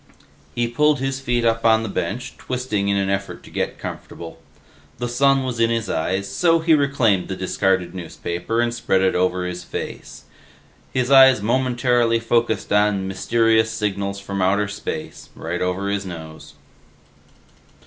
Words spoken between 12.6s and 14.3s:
on MYSTERIOUS SIGNALS